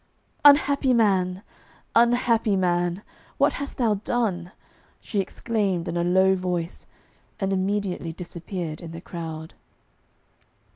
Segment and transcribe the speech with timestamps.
[0.43, 1.43] 'Unhappy man!
[1.93, 3.03] Unhappy man!
[3.37, 4.51] What hast thou done?'
[4.99, 6.87] she exclaimed in a low voice,
[7.39, 9.53] and immediately disappeared in the crowd.